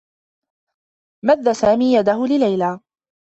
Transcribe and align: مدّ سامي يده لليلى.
مدّ 1.25 1.51
سامي 1.51 1.93
يده 1.95 2.25
لليلى. 2.25 2.79